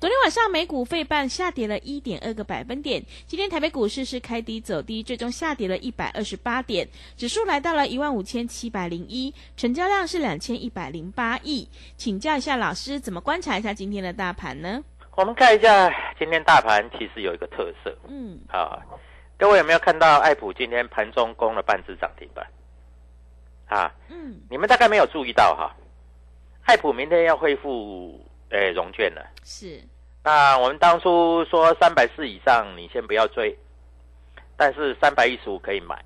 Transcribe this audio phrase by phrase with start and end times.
[0.00, 11.68] 昨天晚上美股费半下跌了一点二个百分点，今天台北股市是开低走低，最终下跌了一百二十八点，指数来到了一万五千七百零一，成交量是两千一百零八亿。
[11.98, 14.82] 请教一下老师，怎么观察一下今天的大盘呢？
[15.16, 18.80] 我们看一下今天大盘其实有一个特色，嗯，啊，
[19.36, 22.46] 各位有没有看到爱普今天盘中攻了半只涨停板？
[23.66, 25.76] 啊，嗯，你们大概没有注意到哈，
[26.64, 28.18] 爱普明天要恢复。
[28.52, 29.80] 诶，融券了是。
[30.22, 33.56] 那我们当初说三百四以上，你先不要追，
[34.56, 36.04] 但是三百一十五可以买。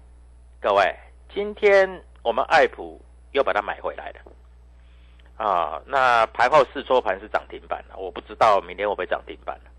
[0.61, 0.95] 各位，
[1.35, 3.01] 今天我们爱普
[3.33, 5.83] 又把它买回来了啊。
[5.87, 9.71] 那盘后试撮盘是涨停板了，我不知道明天会不会涨停板了。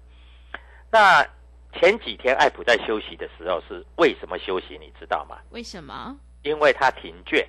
[0.91, 1.25] 那
[1.79, 4.77] 前几天爱普在休息的时候是为什么休息？
[4.77, 5.37] 你知道吗？
[5.51, 6.15] 为什么？
[6.43, 7.47] 因为它停券。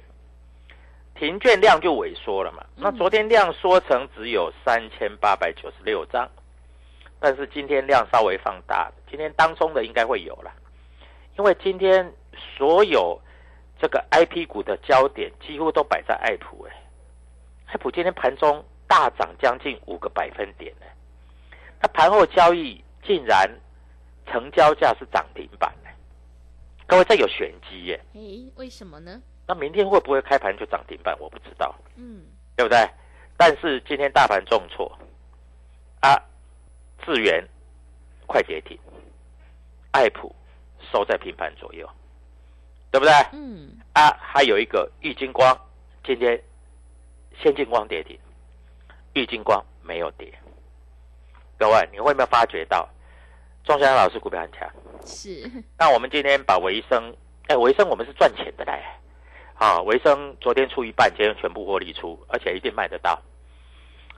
[1.16, 2.64] 停券量就萎缩了嘛？
[2.76, 6.28] 那昨天量缩成只有三千八百九十六张，
[7.26, 10.52] 但是今天量稍微放大，今天当中的应该会有了，
[11.36, 12.08] 因为今天
[12.56, 13.20] 所有
[13.80, 16.82] 这个 I P 股的焦点几乎都摆在爱普哎，
[17.66, 20.86] 爱普今天盘中大涨将近五个百分点呢，
[21.80, 23.50] 那盘后交易竟然
[24.28, 25.90] 成交价是涨停板呢，
[26.86, 28.00] 各位这有玄机耶？
[28.12, 29.20] 诶，为什么呢？
[29.48, 31.12] 那明天会不会开盘就涨停板？
[31.18, 32.24] 我不知道，嗯，
[32.54, 32.88] 对不对？
[33.36, 34.96] 但是今天大盘重挫，
[35.98, 36.14] 啊，
[37.04, 37.46] 智源
[38.26, 38.78] 快跌停，
[39.92, 40.34] 爱普
[40.92, 41.88] 收在平盘左右，
[42.90, 43.12] 对不对？
[43.32, 45.56] 嗯，啊，还有一个玉金光，
[46.04, 46.40] 今天
[47.40, 48.18] 先进光跌停，
[49.14, 50.32] 玉金光没有跌。
[51.58, 52.88] 各位，你会没有发觉到
[53.64, 54.68] 钟祥老师股票很强？
[55.04, 55.50] 是。
[55.78, 57.16] 那我们今天把维生，
[57.48, 58.82] 哎，维生我们是赚钱的嘞。
[59.54, 63.22] 啊，维生昨天出一半，今天全部获利出，而且一定卖得到。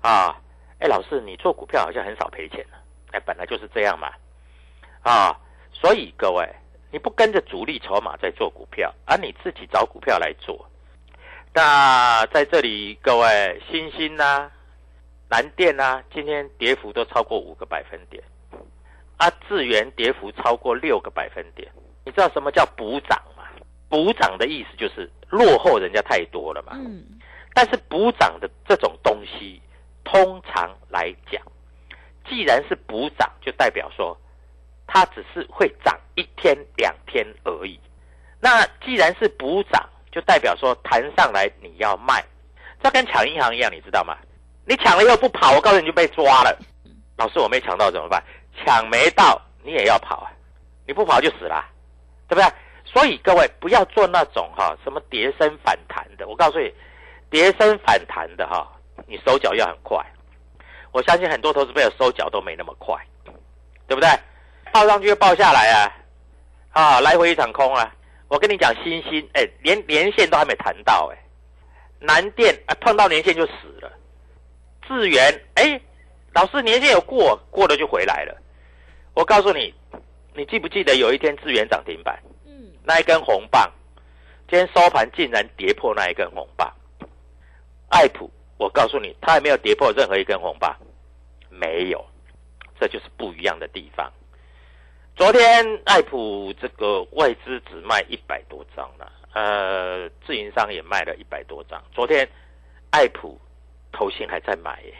[0.00, 0.34] 啊，
[0.78, 2.76] 哎，老师，你做股票好像很少赔钱呢。
[3.12, 4.12] 哎，本来就是这样嘛。
[5.02, 5.36] 啊，
[5.72, 6.48] 所以各位，
[6.92, 10.68] 你不跟着主力筹码在做股票，而你自己找股票来做。
[11.52, 14.50] 那在这里，各位，新兴呐、
[15.28, 18.22] 蓝电呐，今天跌幅都超过五个百分点。
[19.16, 21.68] 啊，智源跌幅超过六个百分点。
[22.04, 23.42] 你知道什么叫补涨吗？
[23.88, 26.74] 补涨的意思就是落后人家太多了嘛。
[26.76, 27.02] 嗯。
[27.54, 29.60] 但是补涨的这种东西，
[30.10, 31.42] 通常来讲，
[32.26, 34.18] 既然是补涨，就代表说
[34.86, 37.78] 它只是会涨一天两天而已。
[38.40, 42.24] 那既然是补涨，就代表说弹上来你要卖，
[42.82, 44.16] 这跟抢银行一样，你知道吗？
[44.64, 46.58] 你抢了又不跑，我告诉你就被抓了。
[47.18, 48.22] 老师，我没抢到怎么办？
[48.56, 50.32] 抢没到你也要跑啊！
[50.86, 51.64] 你不跑就死了，
[52.28, 52.50] 对不对？
[52.84, 56.72] 所以各位不要做那种哈什么跌升反弹的，我告诉你，
[57.28, 58.66] 跌升反弹的哈，
[59.08, 60.04] 你收脚要很快。
[60.92, 62.96] 我相信很多投资朋友收脚都没那么快，
[63.86, 64.08] 对不对？
[64.72, 65.96] 报上去又报下来啊，
[66.72, 67.94] 啊，来回一场空啊。
[68.28, 71.18] 我跟你讲，星星哎，连连线都还没谈到哎，
[71.98, 73.90] 南电啊碰到连线就死了。
[74.86, 75.80] 智源哎，
[76.34, 78.36] 老师年线有过，过了就回来了。
[79.14, 79.74] 我告诉你，
[80.34, 82.18] 你记不记得有一天智源涨停板？
[82.46, 83.70] 嗯那一根红棒，
[84.48, 86.72] 今天收盘竟然跌破那一根红棒。
[87.88, 90.76] 爱普，我告诉你，它还没有跌破任何一根红棒，
[91.48, 92.04] 没有，
[92.78, 94.12] 这就是不一样的地方。
[95.16, 101.82] 昨天爱普这个外资只卖一百多张了，呃，自营商也卖了一百多张。
[101.92, 102.28] 昨天
[102.90, 103.40] 爱普
[103.92, 104.94] 头信还在买耶，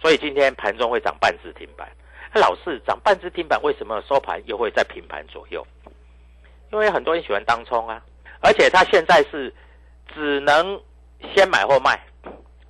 [0.00, 1.88] 所以今天盘中会涨半只停板。
[2.34, 5.66] 老是涨半只停板，为什么收盘又会在平盘左右？
[6.72, 8.00] 因为很多人喜欢当冲啊，
[8.40, 9.52] 而且他现在是
[10.14, 10.80] 只能
[11.34, 12.00] 先买后卖，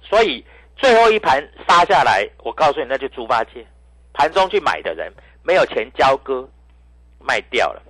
[0.02, 0.44] 所以
[0.76, 3.66] 最后一盘杀下来，我告诉你那就猪八戒，
[4.12, 5.12] 盘中去买的人
[5.42, 6.48] 没有钱交割，
[7.18, 7.82] 卖掉了。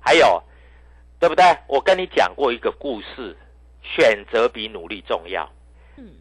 [0.00, 0.42] 还有，
[1.18, 1.44] 对不对？
[1.66, 3.36] 我跟你讲过一个故事，
[3.82, 5.48] 选择比努力重要。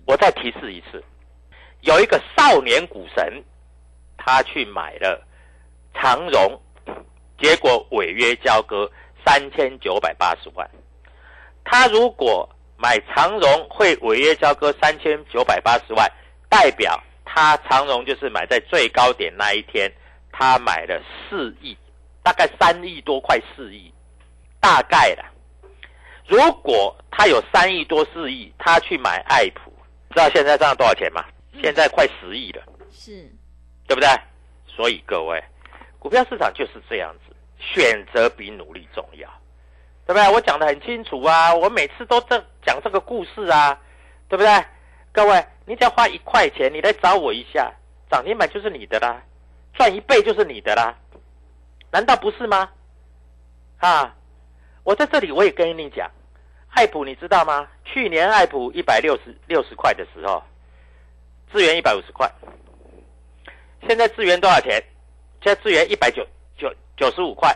[0.06, 1.04] 我再提示一次，
[1.82, 3.44] 有一个少年股神，
[4.18, 5.26] 他去买了
[5.94, 6.60] 长荣。
[7.40, 8.90] 结果违约交割
[9.24, 10.68] 三千九百八十万。
[11.64, 16.10] 他如果买长荣会违约交割三千九百八十万，
[16.48, 19.92] 代表他长荣就是买在最高点那一天，
[20.32, 21.76] 他买了四亿，
[22.24, 23.92] 大概三亿多块四亿，
[24.60, 25.26] 大概的。
[26.28, 29.74] 如果他有三亿多四亿，他去买爱普，
[30.12, 31.26] 知道现在涨了多少钱吗？
[31.62, 33.28] 现在快十亿了，是，
[33.88, 34.08] 对不对？
[34.68, 35.44] 所以各位，
[35.98, 39.28] 股票市场就是这样子，选择比努力重要。
[40.08, 40.34] 对不对？
[40.34, 43.78] 我讲的很清楚啊，我每次都这讲这个故事啊，
[44.30, 44.66] 对不对？
[45.12, 47.74] 各位，你只要花一块钱，你来找我一下，
[48.10, 49.22] 涨停板就是你的啦，
[49.74, 50.96] 赚一倍就是你的啦，
[51.92, 52.70] 难道不是吗？
[53.80, 54.16] 啊，
[54.84, 56.10] 我在这里我也跟你讲，
[56.70, 57.68] 爱普你知道吗？
[57.84, 60.42] 去年爱普一百六十六十块的时候，
[61.52, 62.32] 资源一百五十块，
[63.86, 64.82] 现在资源多少钱？
[65.44, 66.26] 现在资源一百九
[66.58, 67.54] 九九十五块，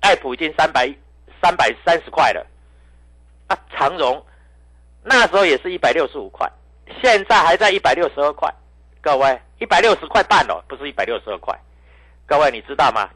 [0.00, 0.94] 爱普已经三百。
[1.42, 2.46] 三百三十块了，
[3.46, 4.24] 啊，长荣
[5.02, 6.50] 那时候也是一百六十五块，
[7.02, 8.52] 现在还在一百六十二块，
[9.00, 11.58] 各位一百六十块半哦，不是一百六十二块，
[12.26, 13.08] 各位你知道吗？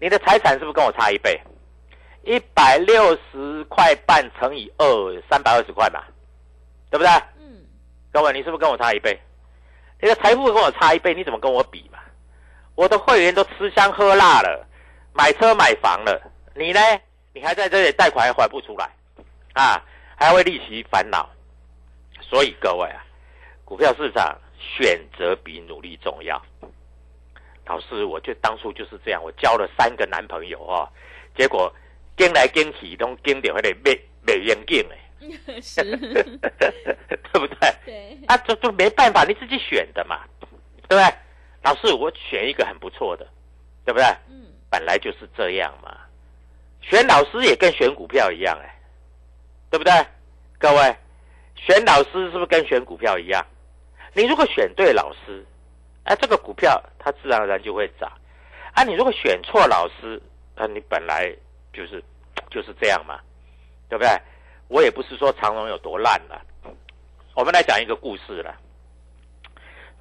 [0.00, 1.40] 你的财产是不是跟我差一倍？
[2.24, 6.02] 一百六十块半乘以二，三百二十块嘛，
[6.90, 7.08] 对不对？
[7.38, 7.64] 嗯。
[8.12, 9.18] 各位你是不是跟我差一倍？
[10.00, 11.98] 你的财富跟我差一倍，你怎么跟我比嘛？
[12.74, 14.66] 我的会员都吃香喝辣了，
[15.12, 16.27] 买车买房了。
[16.58, 16.80] 你呢？
[17.32, 18.90] 你还在这里贷款还还不出来，
[19.52, 19.80] 啊，
[20.16, 21.28] 还为利息烦恼。
[22.20, 23.04] 所以各位啊，
[23.64, 26.42] 股票市场选择比努力重要。
[27.64, 30.88] 老师，我就当初就是这样，我交了三个男朋友哦，
[31.36, 31.72] 结果
[32.16, 33.96] 跟来跟去都跟到那里没
[34.26, 37.74] 没眼镜哎， 是， 对不对？
[37.84, 40.24] 对，啊，这就没办法，你自己选的嘛，
[40.88, 41.04] 对不对？
[41.62, 43.24] 老师，我选一个很不错的，
[43.84, 44.06] 对不对？
[44.28, 45.96] 嗯，本来就是这样嘛。
[46.80, 48.80] 选老师也跟选股票一样，哎，
[49.70, 49.92] 对不对？
[50.58, 50.96] 各位，
[51.54, 53.44] 选老师是不是跟选股票一样？
[54.14, 55.44] 你如果选对老师，
[56.04, 58.10] 哎，这个股票它自然而然就会涨。
[58.72, 60.20] 啊，你如果选错老师，
[60.56, 61.30] 那你本来
[61.72, 62.02] 就是
[62.50, 63.20] 就是这样嘛，
[63.88, 64.10] 对不对？
[64.68, 66.42] 我也不是说长荣有多烂了。
[67.34, 68.56] 我们来讲一个故事了。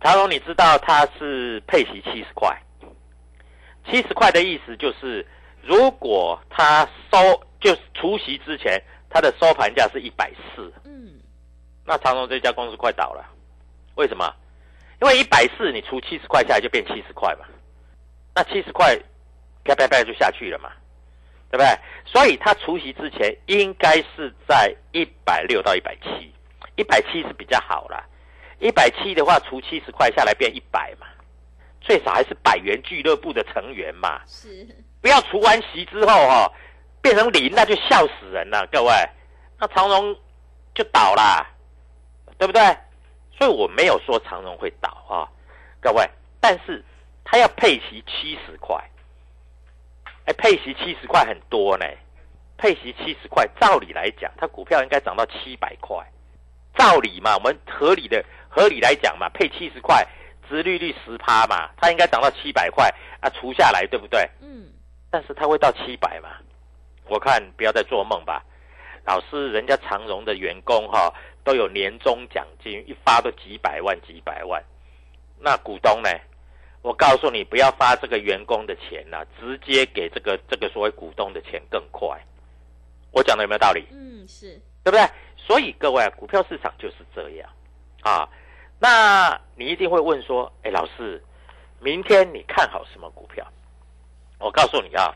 [0.01, 2.57] 长荣，你知道它是配息七十块，
[3.85, 5.27] 七十块的意思就是。
[5.61, 11.19] 如果他收就是除夕之前，他的收盘价是一百四，嗯，
[11.85, 13.25] 那长荣这家公司快倒了，
[13.95, 14.33] 为什么？
[15.01, 17.45] 因为一百四你除七十块下来就变七十块嘛，
[18.33, 18.97] 那七十块
[19.63, 20.71] 啪啪啪就下去了嘛，
[21.51, 21.67] 对不对？
[22.05, 26.33] 所以他除夕之前应该是在一百六到一百七，
[26.75, 28.03] 一百七是比较好啦，
[28.59, 31.05] 一百七的话除七十块下来变一百嘛，
[31.79, 34.67] 最少还是百元俱乐部的成员嘛，是。
[35.07, 36.51] 不要除完息之后哈，
[37.01, 38.91] 变成零，那就笑死人了，各位，
[39.57, 40.13] 那长荣
[40.75, 41.47] 就倒啦，
[42.37, 42.61] 对不对？
[43.37, 45.23] 所以我没有说长荣会倒啊，
[45.79, 46.05] 各位，
[46.41, 46.83] 但是
[47.23, 48.75] 他要配息七十块，
[50.25, 51.85] 哎，配息七十块很多呢，
[52.57, 56.05] 配息七十块，照理来讲，它股票应该涨到七百块，
[56.75, 60.05] 照理嘛，我们合理的合理来讲嘛，配七十块，
[60.49, 64.29] 殖利率十趴嘛，它应该涨到七百块啊，除下来，对不对？
[64.41, 64.73] 嗯。
[65.09, 66.29] 但是它会到七百嘛？
[67.07, 68.43] 我看不要再做梦吧。
[69.05, 74.61] 老师，人家长荣的员工哈都有年终奖金，一发都几百万几百万。
[75.39, 76.09] 那股东呢？
[76.81, 82.21] 我告诉你，不要发这个员工的钱呐，直接给这个这个所谓股东的钱更快。
[83.11, 83.85] 我讲的有没有道理？
[83.91, 85.01] 嗯，是对不对？
[85.37, 87.49] 所以各位，股票市场就是这样
[88.01, 88.27] 啊。
[88.79, 91.21] 那你一定会问说，哎，老师，
[91.79, 93.45] 明天你看好什么股票？
[94.39, 95.11] 我告诉你啊，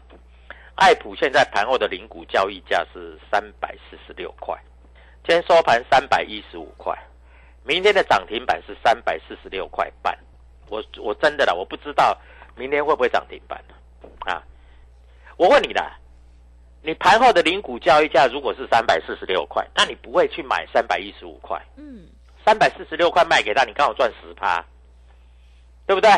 [0.75, 4.57] 爱普现在盘后的零股交易价是三百四十六块，
[5.23, 6.97] 今天收盘三百一十五块，
[7.63, 10.17] 明天的涨停板是三百四十六块半。
[10.69, 12.17] 我我真的啦，我不知道
[12.55, 13.63] 明天会不会涨停板
[14.21, 14.41] 啊？
[15.37, 15.99] 我问你啦，
[16.81, 21.61] 你盘后的零股交易价如果是三百四十六块，那你不会去买三百一十五块？
[21.75, 22.07] 嗯，
[22.43, 24.65] 三百四十六块卖给他，你刚好赚十趴，
[25.85, 26.09] 对不对？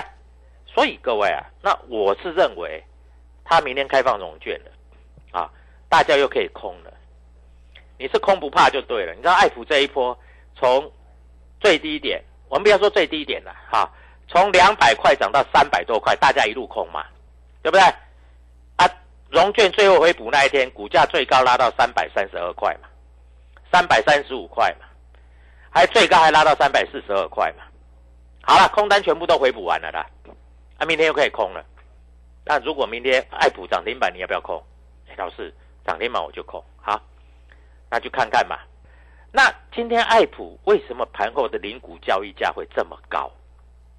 [0.65, 2.81] 所以各位啊，那我是认为。
[3.43, 4.71] 他明天开放融券了，
[5.39, 5.49] 啊，
[5.89, 6.93] 大家又可以空了。
[7.97, 9.13] 你是空不怕就对了。
[9.13, 10.17] 你知道爱普这一波
[10.55, 10.91] 从
[11.59, 13.89] 最低点，我们不要说最低点了，哈，
[14.27, 17.05] 从两百块涨到三百多块，大家一路空嘛，
[17.61, 17.81] 对不对？
[18.77, 18.89] 啊，
[19.29, 22.89] 融券最后回补那一天，股价最高拉到三百三十二块嘛，
[23.71, 24.87] 三百三十五块嘛，
[25.69, 27.63] 还最高还拉到三百四十二块嘛。
[28.41, 30.05] 好了，空单全部都回补完了啦，
[30.77, 31.63] 啊，明天又可以空了。
[32.45, 34.61] 那如果明天爱普涨停板，你要不要空？
[35.07, 35.53] 哎，老师，
[35.85, 36.63] 涨停板我就空。
[36.77, 37.01] 好，
[37.89, 38.59] 那就看看嘛。
[39.31, 43.31] 那今天爱普为什么盘后的零股交易价会这么高？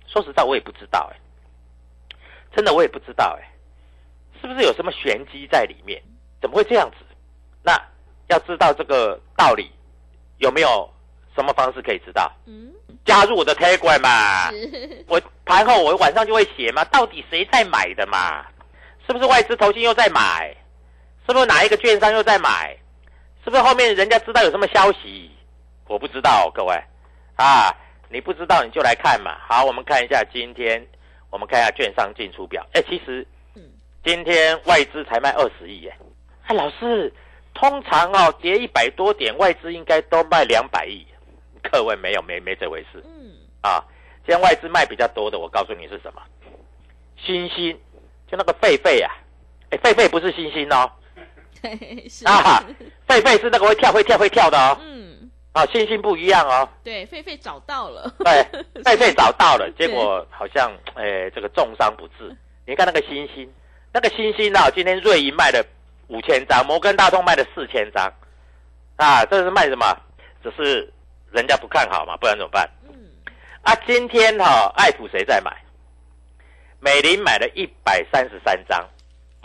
[0.06, 1.16] 说实在，我也不知道哎，
[2.54, 3.50] 真的我也不知道哎，
[4.40, 6.02] 是不是有什么玄机在里面？
[6.40, 6.96] 怎么会这样子？
[7.62, 7.72] 那
[8.28, 9.72] 要知道这个道理，
[10.36, 10.88] 有没有
[11.34, 12.30] 什么方式可以知道？
[12.44, 12.70] 嗯，
[13.04, 14.50] 加入我的 Telegram 嘛，
[15.06, 18.44] 我盘后我晚上就会写嘛，到底谁在买的嘛？
[19.06, 20.54] 是不是外资投信又在买？
[21.26, 22.76] 是不是哪一个券商又在买？
[23.44, 25.30] 是不是后面人家知道有什么消息？
[25.86, 26.74] 我不知道，各位
[27.36, 27.70] 啊，
[28.08, 29.36] 你不知道你就来看嘛。
[29.46, 30.86] 好，我们看一下今天，
[31.28, 32.66] 我们看一下券商进出表。
[32.72, 33.26] 哎，其实，
[34.02, 35.94] 今天外资才卖二十亿耶。
[36.46, 37.12] 哎，老师，
[37.52, 41.06] 通常哦跌一百多点，外资应该都卖两百亿。
[41.70, 43.02] 各位没有没没这回事。
[43.04, 43.32] 嗯。
[43.62, 43.82] 啊，
[44.26, 46.22] 今天外资卖比较多的，我告诉你是什么？
[47.16, 47.78] 星星，
[48.30, 49.10] 就那个狒狒啊。
[49.70, 50.90] 哎，狒狒不是星星哦。
[52.10, 52.62] 是啊，
[53.08, 54.76] 狒狒是那个会跳会跳会跳的哦。
[54.82, 56.68] 嗯，啊，星星不一样哦。
[56.82, 58.12] 对，狒狒找到了。
[58.18, 58.44] 对，
[58.84, 62.36] 狒狒找到了，结果好像诶，这个重伤不治。
[62.66, 63.50] 你看那个星星，
[63.92, 65.64] 那个星星啊，今天瑞银卖了
[66.08, 68.12] 五千张，摩根大通卖了四千张。
[68.96, 69.96] 啊，这是卖什么？
[70.42, 70.92] 只是
[71.34, 72.66] 人家不看好嘛，不然怎么办？
[72.88, 72.94] 嗯。
[73.62, 75.54] 啊，今天哈，爱普谁在买？
[76.80, 78.88] 美林买了一百三十三张。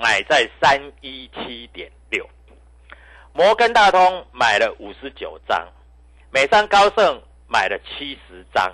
[0.02, 2.26] 买在三一七点六，
[3.34, 5.68] 摩根大通买了五十九张，
[6.32, 8.74] 美商高盛买了七十张，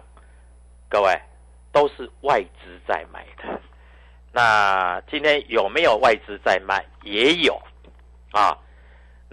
[0.88, 1.19] 各位
[1.72, 3.60] 都是外资在买的。
[4.31, 6.86] 那今天有没有外资在卖？
[7.01, 7.60] 也有
[8.31, 8.55] 啊。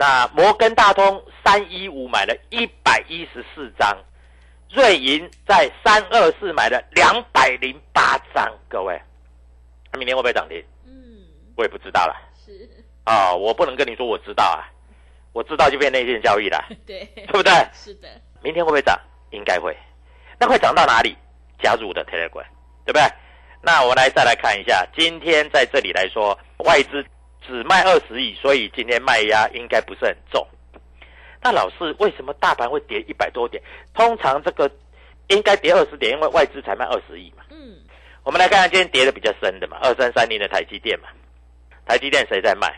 [0.02, 3.97] 那摩根大通三一五买了一百一十四张，
[4.68, 9.00] 瑞银在三二四买了两百零八张，各位，
[9.97, 10.61] 明天会不会涨停？
[10.85, 11.23] 嗯
[11.56, 12.68] 我也不知道了，是
[13.04, 14.66] 啊，我不能跟你说我知道啊，
[15.32, 17.52] 我知道就变内线交易了， 对，对不对？
[17.73, 18.09] 是的，
[18.42, 18.99] 明天会不会涨？
[19.30, 19.73] 应该会，
[20.37, 21.16] 那会涨到哪里？
[21.62, 22.44] 加入的 Telegram，
[22.85, 23.02] 对不对？
[23.61, 27.06] 那我来再来看一下，今天在这里来说，外资
[27.47, 30.47] 只卖二十亿，所以今天卖压应该不是很重。
[31.43, 33.63] 那老师，为什么大盘会跌一百多点？
[33.95, 34.71] 通常这个
[35.29, 37.43] 应该跌二十点，因为外资才卖二十亿嘛。
[37.51, 37.79] 嗯，
[38.23, 41.09] 我们来看看今天跌的比较深的嘛，二三三零的台积电嘛。
[41.85, 42.73] 台积电谁在卖？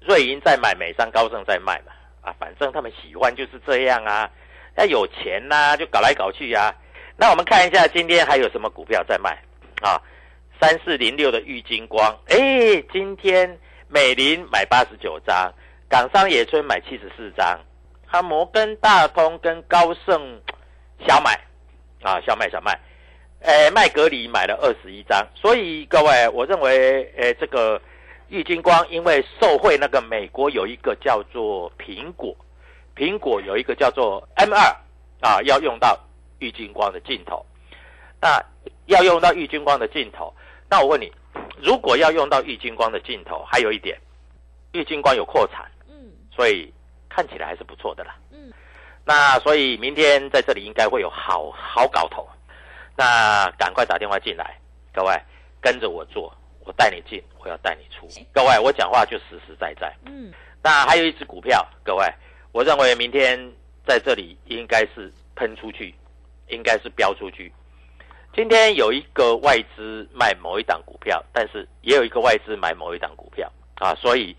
[0.00, 1.92] 瑞银在买，美商高盛在卖嘛？
[2.22, 4.30] 啊，反正他们喜欢就是这样啊。
[4.74, 6.74] 那有钱呐，就搞来搞去啊。
[7.18, 9.38] 那我们看一下今天还有什么股票在卖
[9.82, 10.00] 啊？
[10.58, 13.58] 三四零六的玉金光，哎，今天
[13.90, 15.52] 美林买八十九张，
[15.88, 17.60] 港商野村买七十四张，
[18.06, 20.40] 哈摩根大通跟高盛
[21.06, 21.38] 小买
[22.02, 22.78] 啊，小买小卖，
[23.42, 25.26] 哎，麦格里买了二十一张。
[25.34, 27.80] 所以各位，我认为，哎，这个。
[28.32, 32.32] 郁金光因为受贿，那个美国有一个叫做苹果，
[32.94, 34.60] 苹果有一个叫做 M 二
[35.20, 35.98] 啊，要用到
[36.38, 37.44] 郁金光的镜头，
[38.20, 38.40] 那
[38.86, 40.32] 要用到郁金光的镜头，
[40.68, 41.12] 那我问你，
[41.62, 43.98] 如果要用到玉金光的镜头，还有一点，
[44.72, 45.94] 玉金光有扩产，嗯，
[46.34, 46.72] 所以
[47.08, 48.52] 看起来还是不错的啦，嗯，
[49.04, 52.28] 那所以明天在这里应该会有好好搞头，
[52.96, 54.58] 那赶快打电话进来，
[54.92, 55.14] 各位
[55.60, 56.34] 跟着我做。
[56.62, 58.06] 我带你进，我要带你出。
[58.34, 59.92] 各位，我讲话就实实在在。
[60.04, 60.30] 嗯，
[60.62, 62.06] 那还有一只股票，各位，
[62.52, 63.50] 我认为明天
[63.84, 65.92] 在这里应该是喷出去，
[66.48, 67.50] 应该是飙出去。
[68.32, 74.36] 今天有一个外资卖某一档股票，但是也有一个外资买某一档股票啊，所以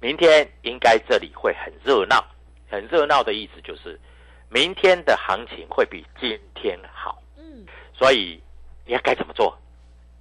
[0.00, 2.24] 明天应该这里会很热闹。
[2.70, 4.00] 很热闹的意思就是，
[4.48, 7.22] 明天的行情会比今天好。
[7.36, 8.42] 嗯，所以
[8.86, 9.56] 你要该怎么做？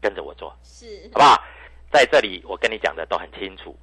[0.01, 1.42] 跟着我做，是好不好？
[1.92, 3.75] 在这里我跟你讲的都很清楚，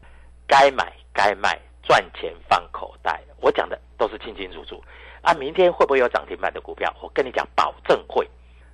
[0.47, 3.23] 该买该卖，赚钱放口袋。
[3.41, 4.81] 我讲的都是清清楚楚。
[5.23, 6.95] 啊，明天会不会有涨停板的股票？
[7.01, 8.29] 我跟你讲，保证会。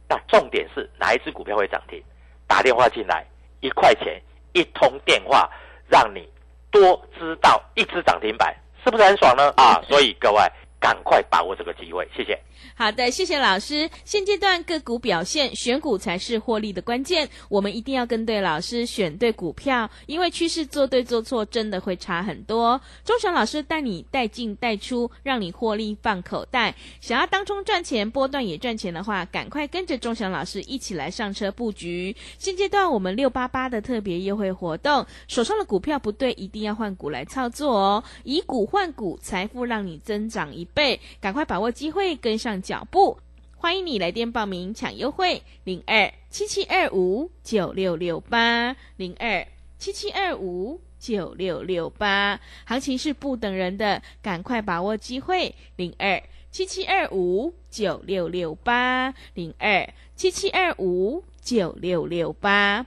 [0.08, 2.02] 那重点是哪一只股票会涨停？
[2.46, 3.26] 打电话进来，
[3.60, 4.22] 一块钱
[4.52, 5.50] 一通电话，
[5.88, 6.28] 让你
[6.70, 9.52] 多知道一只涨停板，是不是很爽呢？
[9.56, 10.40] 啊， 所以各位
[10.80, 12.38] 赶快把握这个机会，谢谢。
[12.74, 13.88] 好的，谢谢老师。
[14.04, 17.28] 现阶段个股表现，选股才是获利的关键。
[17.48, 22.80] 我们一定要跟对老师，选对股票，因为趋势做对做错真的会差很多。
[23.04, 26.74] 钟祥老师带你带进带出，让你获利放口袋。
[27.00, 32.14] 想要当中赚钱，波段也赚钱的话，赶快跟着钟祥老师一起来上车布局。
[32.38, 38.04] 现阶段我们六八八的特别优惠活动，手上的股票不对，一定要换股来操作哦。
[38.24, 41.00] 以股换股，财富让你增长一倍。
[41.20, 42.60] 赶快把握机会，跟上。
[42.60, 43.18] 脚步，
[43.56, 49.46] 欢迎你来电报名抢优惠，零二七七二五九六六八零二
[49.78, 52.40] 七七二五九六六八。
[52.64, 56.20] 行情是不等人的，赶快把握机会，零二
[56.50, 62.86] 七七二五九六六八，零二七七二五九六六八。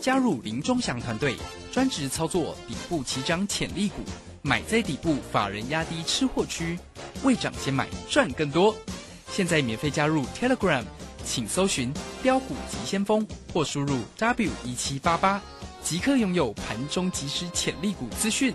[0.00, 1.36] 加入林中祥团队，
[1.70, 4.02] 专职操作底部起涨潜力股，
[4.42, 6.78] 买在底部，法人压低吃货区，
[7.22, 8.74] 未涨先买赚更多。
[9.30, 10.84] 现在免费加入 Telegram，
[11.24, 15.40] 请搜寻标股急先锋或输入 W 一七八八，
[15.82, 18.54] 即刻拥有盘中即时潜力股资讯。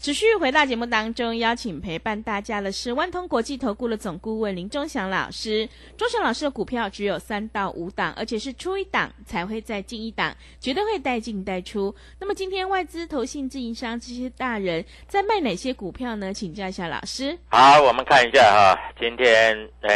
[0.00, 5.68] 持续回到节目当中，邀请陪伴大家的是万通国际投顾的总顾问林忠祥老师。
[5.96, 11.92] 忠祥老师的股票只有三到五档，而且是出一档才会再进一档，绝对会带进带出。
[12.20, 16.32] 那么今天外资、投信、自营商这些大人在卖哪些股票呢？
[16.32, 17.36] 请教一下老师。
[17.48, 19.90] 好，我们看一下哈，今天呃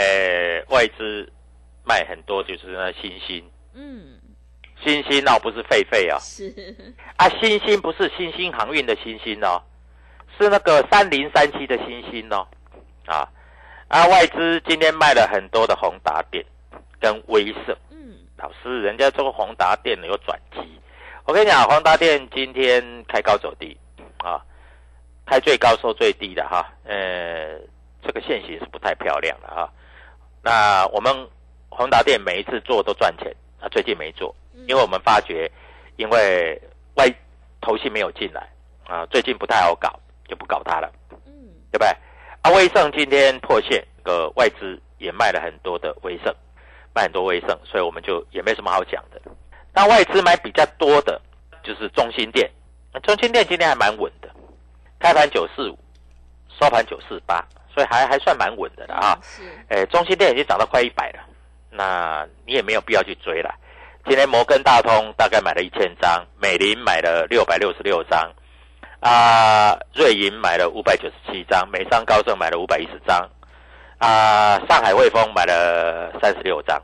[0.71, 1.33] 外资
[1.85, 4.19] 卖很多，就是那新兴，嗯，
[4.83, 6.75] 新兴哦，不是狒狒啊，是，
[7.17, 9.63] 啊，新兴不是新兴航运的新兴哦，
[10.43, 12.45] 是那个三零三七的星星哦，
[13.07, 13.29] 啊
[13.87, 16.45] 啊，外资今天卖了很多的宏达电
[16.99, 20.61] 跟威盛，嗯，老师，人家这个宏达电有转机，
[21.25, 23.77] 我跟你讲，宏达电今天开高走低
[24.19, 24.43] 啊，
[25.27, 27.61] 开最高收最低的哈，呃，
[28.03, 29.71] 这个现形是不太漂亮的哈。
[30.43, 31.15] 那我们
[31.69, 34.35] 宏达电每一次做都赚钱啊，最近没做，
[34.67, 35.49] 因为我们发觉，
[35.95, 36.61] 因为
[36.95, 37.09] 外
[37.61, 38.49] 投信没有进来
[38.89, 40.01] 啊，最近不太好搞，
[40.33, 40.91] 就不搞它了，
[41.27, 41.33] 嗯，
[41.71, 41.89] 对不对？
[42.41, 46.35] 啊，威盛今天破线，个外资也卖了很多的威盛，
[46.95, 49.21] 卖很多威盛，所以我们就也没什么好讲的。
[49.75, 51.21] 那外资买比较多的
[51.63, 52.51] 就是中心店，
[52.95, 54.31] 那中心店今天还蛮稳的，
[54.99, 55.79] 开盘九四五，
[56.59, 59.19] 收盘九四八，所以还还算蛮稳的了啊。
[59.23, 61.21] 是，诶，中心店已经涨到快一百了，
[61.71, 63.55] 那你也没有必要去追了。
[64.07, 68.33] 今天摩根大通大概买了一千张，美林买了六百六十六张，
[69.03, 73.29] 啊，瑞银买了五百九十七张，美商高盛买了五百一十张，
[73.99, 76.81] 啊，上海汇丰买了三十六张，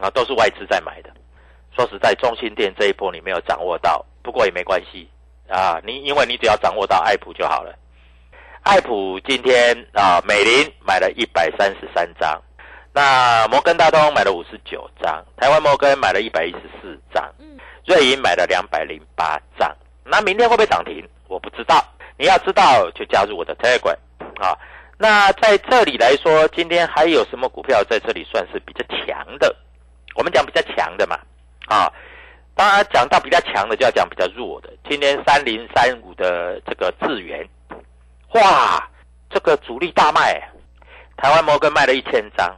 [0.00, 1.10] 啊，都是外资在买的。
[1.76, 5.06] 说实在，中心店这一波你没有掌握到，不过也没关系
[5.50, 7.74] 啊，你因为你只要掌握到爱普就好了。
[8.62, 12.40] 爱普今天啊，美林买了一百三十三张，
[12.94, 19.70] 那摩根大通买了五十九张，台湾摩根买了一百一十四张，嗯，瑞银买了两百零八张。
[20.04, 21.06] 那明天会不会涨停？
[21.30, 21.82] 我不知道。
[22.18, 23.96] 你要知道就加入我的 Telegram
[24.44, 24.58] 啊。
[24.98, 29.56] 那在这里来说，今天还有什么股票在这里算是比较强的？
[30.16, 31.16] 我们讲比较强的嘛，
[31.68, 31.90] 啊，
[32.54, 34.68] 当然讲到比较强的就要讲比较弱的。
[34.86, 37.48] 今天三零三五的这个智源，
[38.34, 38.86] 哇，
[39.30, 40.34] 这个主力大卖，
[41.16, 42.54] 台湾摩根卖了一千张，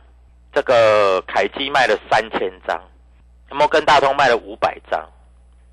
[0.53, 2.81] 这个凯基卖了三千张，
[3.51, 5.09] 摩根大通卖了五百张，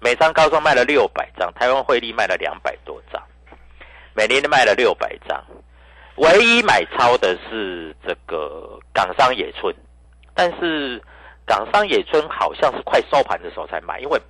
[0.02, 3.22] 美商高中卖了六百张，台湾汇利卖了两百多张，
[4.14, 5.44] 美林卖了六百张，
[6.16, 9.76] 唯一买超的是这个港商野村，
[10.34, 11.02] 但是
[11.46, 14.22] 港商野村好像是快收盘的时候才买，因为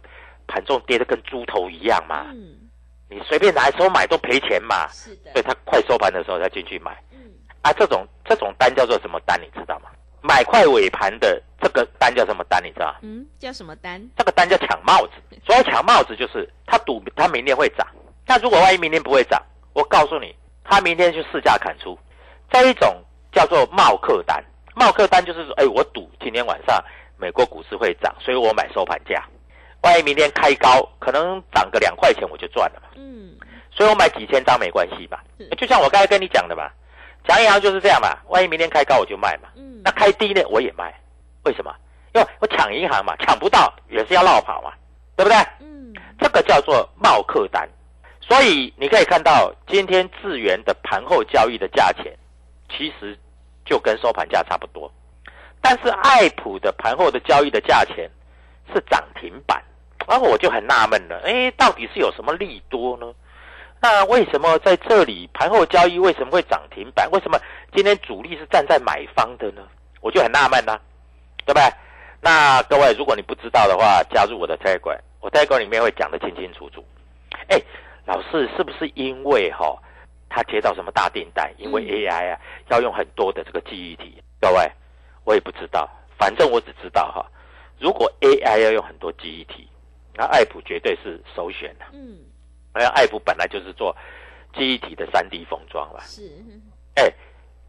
[0.48, 2.70] 盘中跌得跟猪头一样嘛，嗯，
[3.08, 6.98] 你随便哪时候买都赔钱嘛，是的所以他快收盘的时候才进去买。
[7.12, 7.20] 嗯，
[7.62, 9.40] 啊，这种这种单叫做什么单？
[9.40, 9.90] 你知道吗？
[10.22, 12.64] 买块尾盘的这个单叫什么单？
[12.64, 12.96] 你知道吗？
[13.02, 14.02] 嗯，叫什么单？
[14.18, 15.12] 这个单叫抢帽子。
[15.46, 17.88] 所谓抢帽子，就是他赌他明天会涨。
[18.26, 19.42] 那如果万一明天不会涨，
[19.74, 21.98] 我告诉你，他明天就市价砍出。
[22.52, 24.44] 这一种叫做冒客单。
[24.76, 26.84] 冒客单就是说，哎，我赌今天晚上
[27.18, 29.24] 美国股市会涨，所以我买收盘价。
[29.82, 32.90] 万一明天开高，可能涨个两块钱，我就赚了嘛。
[32.96, 33.36] 嗯，
[33.72, 35.48] 所以我买几千张没关系吧是？
[35.56, 36.70] 就像我刚才跟你讲的嘛，
[37.28, 40.94] 讲银行就是这样嘛，万一明天开高我就卖嘛，嗯那开低呢我也卖，
[41.44, 41.74] 为什么？
[42.14, 44.74] 因为我抢银行嘛，抢不到也是要绕跑嘛，
[45.16, 45.38] 对不对？
[45.60, 47.68] 嗯这个叫做冒客单。
[48.22, 52.16] 所以你可以看到，今天智源的盘后交易的价钱，
[52.70, 53.18] 其实
[53.66, 54.92] 就跟收盘价差不多。
[55.62, 58.10] 但是爱普的盘后的交易的价钱
[58.74, 59.64] 是涨停板，
[60.08, 63.12] 然后我就很纳闷了，哎，到底是有什么利多呢？
[63.82, 67.10] 那为什么在这里盘后交易为什么会涨停板？
[67.12, 67.40] 为什么
[67.74, 69.62] 今天主力是站在买方的呢？
[70.02, 70.80] 我就很纳闷啦，
[71.46, 71.64] 对不对？
[72.22, 76.84] 那各位，如果你不知道的话，加入我的 Telegram，我 Telegram 里面会讲得清清楚楚。
[77.48, 77.58] 哎，
[78.06, 79.78] 老师是不是因为哈、
[80.30, 81.50] 他接到什么大订单？
[81.58, 82.40] 因为嗯 AI 啊
[82.70, 84.70] 要用很多的这个记忆体，各位
[85.24, 87.26] 我也不知道，反正我只知道哈、
[87.80, 89.70] 如果 AI 要用很多记忆体，
[90.16, 92.18] 那艾普绝对是首选的、嗯
[92.76, 93.96] 因为爱普本来就是做
[94.54, 96.22] 记忆体的三 D 封装了，是
[96.96, 97.12] 哎，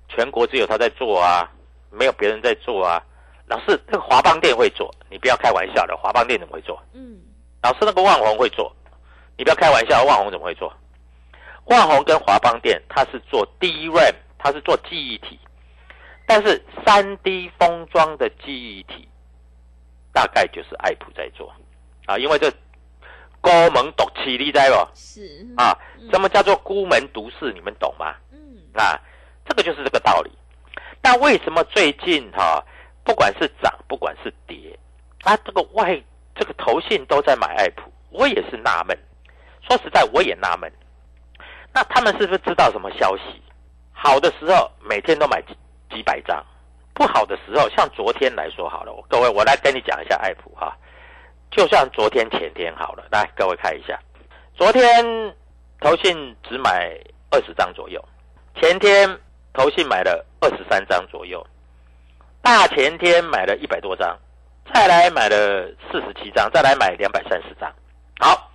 [0.09, 1.51] 全国只有他在做啊，
[1.91, 3.03] 没有别人在做啊。
[3.47, 6.81] 老师，那个华邦店会做，你不要开玩笑的，华邦店怎么会做？
[6.93, 7.19] 嗯
[7.63, 8.73] 老师，那个万宏会做，
[9.37, 10.73] 你不要开玩笑，万宏怎么会做？
[11.65, 15.39] 万宏跟华邦店，它是做 DRAM，它是做记忆体，
[16.27, 19.09] 但是三 D 封装的记忆体，
[20.13, 21.53] 大概就是爱普在做
[22.07, 22.51] 啊，因为这
[23.41, 24.89] 孤门独起，你知不？
[24.95, 27.53] 是啊嗯，什么叫做孤门独市？
[27.53, 28.15] 你们懂吗？
[28.33, 28.39] 嗯
[28.75, 29.01] 啊，
[29.47, 30.31] 这个就是这个道理。
[31.03, 32.63] 那为什么最近哈、
[33.03, 34.79] 不管是涨，不管是跌，
[35.23, 35.99] 啊，这个外
[36.35, 38.97] 这个投信都在买爱普，我也是纳闷。
[39.67, 40.71] 说实在，我也纳闷。
[41.73, 43.23] 那他们是不是知道什么消息？
[43.93, 45.57] 好的时候每天都买几
[45.91, 46.45] 几百张，
[46.93, 50.77] 不好的时候，像昨天来说好了，各位我来跟你讲一下爱普哈。
[51.51, 53.99] 就像昨天前天好了，来各位看一下，
[54.55, 55.35] 昨天
[55.81, 56.97] 投信只买
[57.31, 58.03] 二十张左右，
[58.55, 59.19] 前天
[59.53, 61.45] 投信买了二十三张左右，
[62.41, 64.17] 大前天买了一百多张，
[64.73, 67.73] 再来买了四十七张，再来买两百三十张。
[68.21, 68.51] 好，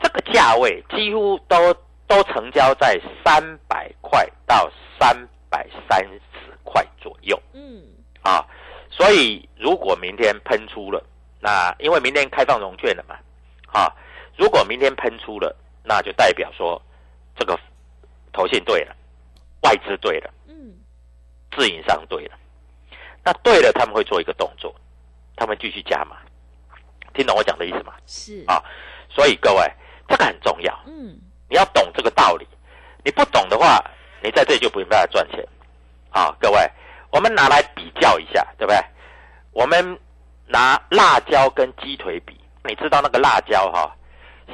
[0.00, 1.74] 这个价位几乎都
[2.06, 5.16] 都成交在三百块到三
[5.50, 6.20] 百三十
[6.62, 7.82] 块左右嗯
[8.22, 8.46] 啊。
[8.90, 11.02] 所以如果明天喷出了，
[11.44, 13.16] 那因为明天开放融券了嘛，
[13.72, 13.92] 啊，
[14.38, 15.52] 如果明天喷出了，
[15.82, 16.80] 那就代表说
[17.34, 17.58] 这个
[18.32, 18.94] 投信对了，
[19.62, 20.30] 外资对了。
[20.46, 20.72] 嗯
[21.50, 22.38] 自营商对了，
[23.24, 24.74] 那对了，他们会做一个动作，
[25.36, 26.16] 他们继续加码，
[27.12, 27.92] 听懂我讲的意思吗？
[28.06, 28.62] 是啊
[29.10, 29.70] 所以各位，
[30.08, 31.18] 这个很重要，嗯
[31.50, 32.46] 你要懂这个道理，
[33.04, 33.84] 你不懂的话，
[34.22, 35.46] 你在这里就没办法赚钱。
[36.10, 36.70] 啊，各位，
[37.10, 38.78] 我们拿来比较一下，对不对？
[39.50, 39.98] 我们
[40.46, 43.94] 拿辣椒跟鸡腿比，你知道那个辣椒哈、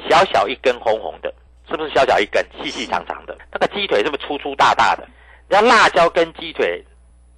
[0.09, 1.33] 小小一根红红的，
[1.69, 3.37] 是不是小小一根，细细长长的？
[3.51, 5.07] 那个鸡腿是不是粗粗大大的？
[5.47, 6.83] 那辣椒跟鸡腿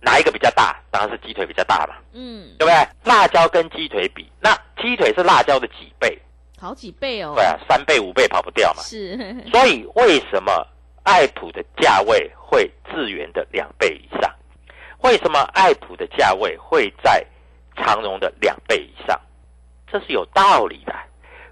[0.02, 0.76] 哪一个比较大？
[0.92, 2.88] 当然是鸡腿比较大嘛，嗯，对不对？
[3.04, 6.20] 辣椒跟鸡腿比，那鸡腿是辣椒的几倍？
[6.60, 8.84] 好几倍哦，对啊，三倍五倍跑不掉嘛。
[8.84, 9.18] 是
[9.52, 10.68] 所以为什么
[11.04, 14.32] 爱普的价位会智源的两倍以上？
[15.00, 17.26] 为什么爱普的价位会在
[17.84, 19.20] 长荣的两倍以上？
[19.92, 20.96] 这是有道理的。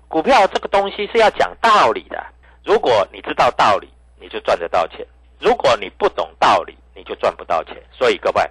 [0.07, 2.25] 股票这个东西是要讲道理的。
[2.63, 3.89] 如果你知道道理，
[4.19, 5.05] 你就赚得到钱；
[5.39, 7.75] 如果你不懂道理，你就赚不到钱。
[7.91, 8.41] 所以各位，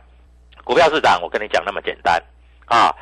[0.62, 2.22] 股票市场我跟你讲那么简单
[2.66, 2.94] 啊。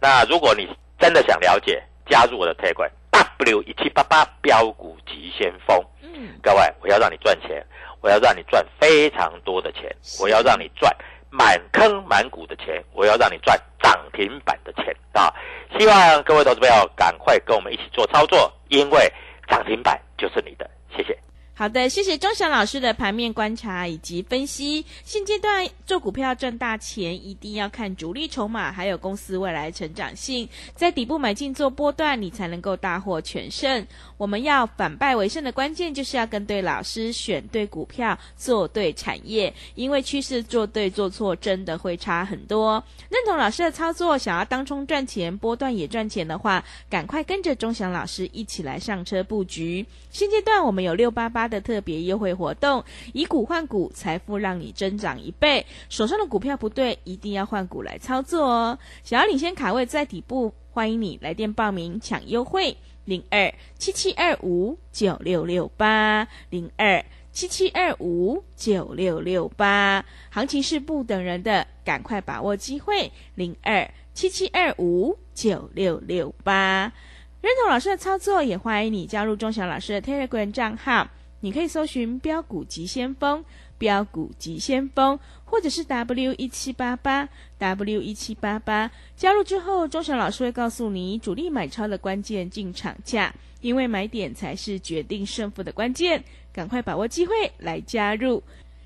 [0.00, 0.68] 那如果你
[0.98, 2.90] 真的想了解，加入我的 Telegram
[3.38, 5.82] W 一七八八标股急先锋。
[6.02, 7.64] 嗯各位，我要让你赚钱，
[8.00, 10.94] 我要让你赚非常多的钱，我要让你赚
[11.36, 15.34] 满坑满谷的钱，我要让你赚涨停板的钱啊！
[15.76, 19.12] 希望各位投资朋友赶快跟我们一起做操作，因为
[19.48, 20.70] 涨停板就是你的。
[20.96, 21.18] 谢谢。
[21.56, 24.84] 好的，谢谢钟祥老师的盘面观察以及分析。
[25.04, 33.86] 现阶段做股票赚大钱，一定要看主力筹码，还有公司未来成长性，在底部买进做波段，你才能够大获全胜。
[34.16, 39.54] 我们要反败为胜的关键，就是要跟对老师，选对股票，做对产业。
[39.76, 42.82] 因为趋势做对做错，真的会差很多。
[43.08, 49.86] 认同老师的操作，想要当冲赚钱，波段也赚钱的话，赶快跟着钟祥老师一起来上车布局。
[50.10, 55.64] 现阶段我们有六八八的特别优惠活动，以股换股，财富让你增长一倍。
[55.88, 58.78] 手上的股票不对，一定要换股来操作哦。
[59.02, 67.04] 想要领先卡位在底部，欢迎你来电报名抢优惠，零二七七二五九六六八零二。
[67.32, 76.92] 七七二五九六六八，行情是不等人的，赶快把握机会，零二七七二五九六六八。
[77.40, 81.08] 认同老师的操作，也欢迎你加入钟祥老师的 Telegram 账号。
[81.44, 83.44] 你可以搜寻“标股急先锋”，
[83.76, 87.28] 标股急先锋，或者是 W 一七八八
[87.58, 88.90] W 一七八八。
[89.14, 93.30] 加入之后，钟祥老师会告诉你主力买超的关键进场价，
[93.60, 98.42] 因为买点才是决定胜负的关键，赶快把握机会来加入。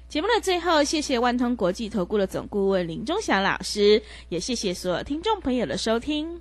[0.09, 6.41] 节目的最后，谢谢万通国际投顾的总顾问林忠祥老师，也谢谢所有听众朋友的收听。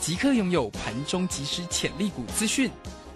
[0.00, 2.70] 即刻拥有盘中即时潜力股资讯，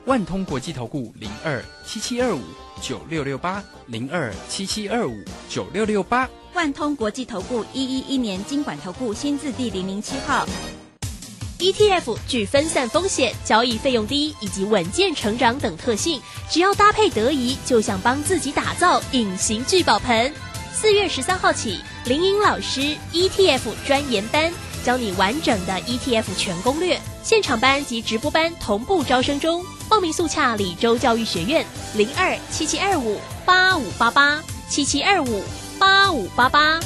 [0.04, 2.42] 万通国际投顾零二七七二五
[2.80, 10.46] 九六六八零二七七二五九六六八，万通国际投顾一一一年经管投顾新字第零零七号。
[11.58, 16.20] ETF 具分散风险、交易费用低以及稳健成长等特性，
[16.50, 20.30] 只要搭配得宜，就像帮自己打造隐形聚宝盆。
[20.74, 24.52] 四月十三号起，林颖老师 ETF 专研班。
[24.84, 35.42] 教你完整的 ETF 全攻略，现场班及直播班同步招生中，报名速洽李州教育学院零二七七二五八五八八七七二五
[35.78, 36.78] 八五八八。